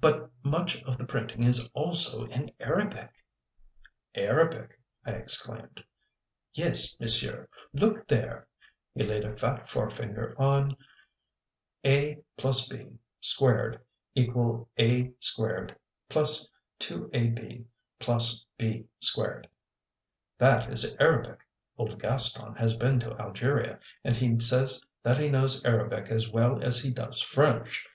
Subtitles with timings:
[0.00, 3.12] But much of the printing is also in Arabic."
[4.14, 5.84] "Arabic!" I exclaimed.
[6.54, 8.48] "Yes, monsieur, look there."
[8.94, 10.74] He laid a fat forefinger on
[11.84, 13.22] "(a + b)2 =
[14.16, 17.64] a2 + 2ab
[18.00, 18.46] +
[19.36, 19.44] b2."
[20.38, 21.40] "That is Arabic.
[21.76, 26.62] Old Gaston has been to Algeria, and he says that he knows Arabic as well
[26.64, 27.86] as he does French.